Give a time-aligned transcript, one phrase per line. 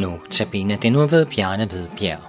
[0.00, 2.20] Notabene det nu ved Bjarne Hvidbjerg.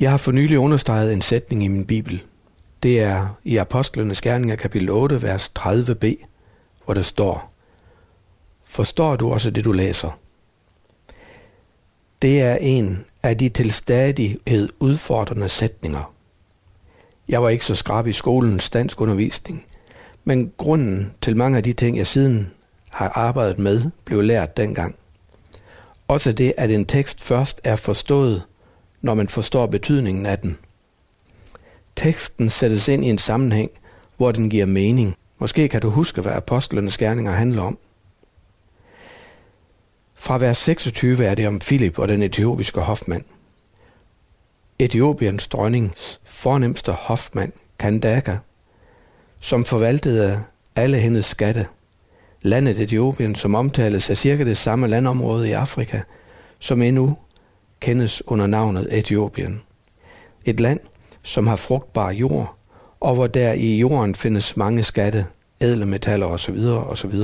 [0.00, 2.22] Jeg har for nylig understreget en sætning i min bibel.
[2.82, 6.26] Det er i Apostlenes Gerninger kapitel 8, vers 30b,
[6.84, 7.52] hvor der står,
[8.64, 10.18] Forstår du også det, du læser?
[12.26, 16.14] Det er en af de til stadighed udfordrende sætninger.
[17.28, 19.64] Jeg var ikke så skrab i skolens dansk undervisning,
[20.24, 22.50] men grunden til mange af de ting, jeg siden
[22.90, 24.94] har arbejdet med, blev lært dengang.
[26.08, 28.42] Også det, at en tekst først er forstået,
[29.00, 30.58] når man forstår betydningen af den.
[31.96, 33.70] Teksten sættes ind i en sammenhæng,
[34.16, 35.16] hvor den giver mening.
[35.38, 37.78] Måske kan du huske, hvad apostlenes gerninger handler om.
[40.16, 43.24] Fra vers 26 er det om Filip og den etiopiske hofmand.
[44.78, 48.36] Etiopiens dronnings fornemmeste hofmand, Kandaka,
[49.40, 50.40] som forvaltede
[50.76, 51.66] alle hendes skatte.
[52.42, 56.00] Landet Etiopien, som omtales af cirka det samme landområde i Afrika,
[56.58, 57.16] som endnu
[57.80, 59.62] kendes under navnet Etiopien.
[60.44, 60.80] Et land,
[61.22, 62.56] som har frugtbar jord,
[63.00, 65.26] og hvor der i jorden findes mange skatte,
[65.60, 67.14] ædle metaller osv., osv.,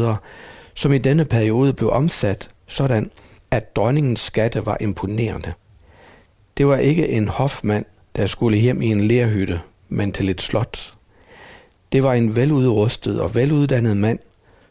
[0.74, 3.10] som i denne periode blev omsat sådan,
[3.50, 5.52] at dronningens skatte var imponerende.
[6.56, 7.84] Det var ikke en hofmand,
[8.16, 10.94] der skulle hjem i en lerhytte, men til et slot.
[11.92, 14.18] Det var en veludrustet og veluddannet mand,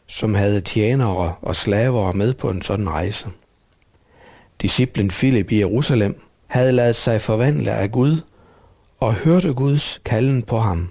[0.06, 3.28] som havde tjenere og slaver med på en sådan rejse.
[4.62, 8.20] Disciplen Philip i Jerusalem havde ladet sig forvandle af Gud
[9.00, 10.90] og hørte Guds kalden på ham.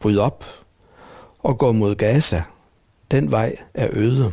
[0.00, 0.44] Bryd op
[1.38, 2.42] og gå mod Gaza.
[3.10, 4.32] Den vej er øde.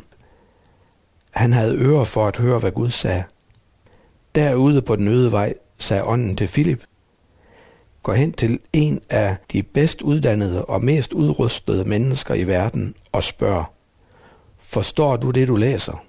[1.39, 3.23] Han havde ører for at høre, hvad Gud sagde.
[4.35, 6.83] Derude på den øde vej sagde ånden til Filip,
[8.03, 13.23] gå hen til en af de bedst uddannede og mest udrustede mennesker i verden og
[13.23, 13.65] spørg,
[14.57, 16.03] forstår du det, du læser?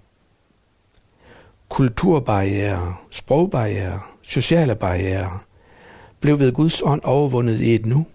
[1.69, 5.39] Kulturbarriere, sprogbarriere, sociale barriere
[6.21, 8.07] blev ved Guds ånd overvundet i et nu.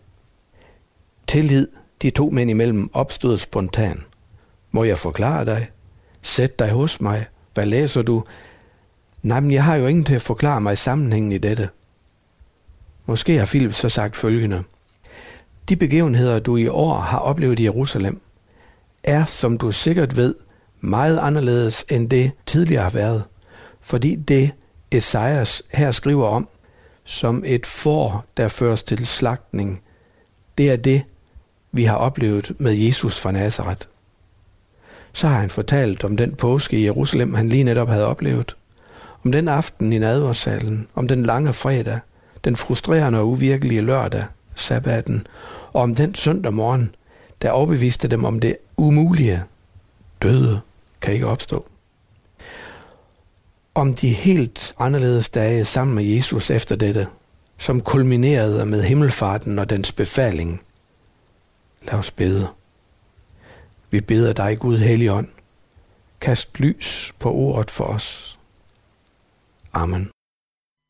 [1.28, 1.68] Tillid
[2.02, 4.04] de to mænd imellem opstod spontan.
[4.72, 5.70] Må jeg forklare dig?
[6.26, 7.26] Sæt dig hos mig.
[7.54, 8.24] Hvad læser du?
[9.24, 11.70] Nej, men jeg har jo ingen til at forklare mig sammenhængen i dette.
[13.06, 14.64] Måske har Philip så sagt følgende.
[15.70, 18.22] De begivenheder, du i år har oplevet i Jerusalem,
[19.04, 20.36] er, som du sikkert ved,
[20.82, 23.24] meget anderledes end det tidligere har været,
[23.82, 24.52] fordi det
[24.92, 26.48] Esajas her skriver om,
[27.04, 29.82] som et får, der føres til slagtning,
[30.58, 31.04] det er det,
[31.72, 33.88] vi har oplevet med Jesus fra Nazareth
[35.16, 38.56] så har han fortalt om den påske i Jerusalem, han lige netop havde oplevet.
[39.26, 42.00] Om den aften i nadversalen, om den lange fredag,
[42.44, 44.24] den frustrerende og uvirkelige lørdag,
[44.56, 45.28] sabbaten,
[45.74, 46.96] og om den søndag morgen,
[47.42, 49.44] der overbeviste dem om det umulige.
[50.22, 50.60] Døde
[51.02, 51.66] kan ikke opstå.
[53.76, 57.08] Om de helt anderledes dage sammen med Jesus efter dette,
[57.58, 60.62] som kulminerede med himmelfarten og dens befaling.
[61.82, 62.48] Lad os bede.
[63.96, 65.28] Vi beder dig, Gud Helligånd,
[66.22, 68.40] kast lys på ordet for os.
[69.74, 70.15] Amen.